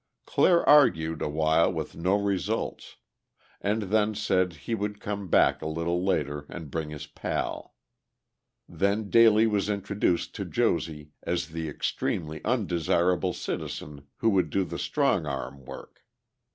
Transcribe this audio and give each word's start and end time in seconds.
Clare 0.25 0.67
argued 0.67 1.21
awhile 1.21 1.71
with 1.71 1.95
no 1.95 2.15
results, 2.19 2.95
and 3.61 3.83
then 3.83 4.15
said 4.15 4.53
he 4.53 4.73
would 4.73 4.99
come 4.99 5.27
back 5.27 5.61
a 5.61 5.67
little 5.67 6.03
later 6.03 6.47
and 6.49 6.71
bring 6.71 6.89
his 6.89 7.05
pal. 7.05 7.75
Then 8.67 9.11
Daly 9.11 9.45
was 9.45 9.69
introduced 9.69 10.33
to 10.33 10.45
Josie 10.45 11.11
as 11.21 11.49
the 11.49 11.69
extremely 11.69 12.43
undesirable 12.43 13.33
citizen 13.33 14.07
who 14.17 14.31
would 14.31 14.49
do 14.49 14.63
the 14.63 14.79
strong 14.79 15.27
arm 15.27 15.65
work. 15.65 16.01